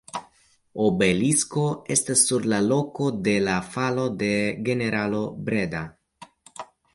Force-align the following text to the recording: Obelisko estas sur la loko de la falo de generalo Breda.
Obelisko 0.85 1.65
estas 1.95 2.23
sur 2.29 2.47
la 2.53 2.61
loko 2.69 3.11
de 3.27 3.35
la 3.49 3.59
falo 3.75 4.07
de 4.23 4.33
generalo 4.71 5.21
Breda. 5.51 5.85